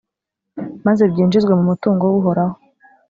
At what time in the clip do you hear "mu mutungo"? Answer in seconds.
1.57-2.03